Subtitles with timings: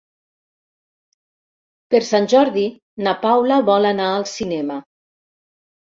[1.95, 2.65] Per Sant Jordi
[3.09, 4.85] na Paula vol anar al cinema.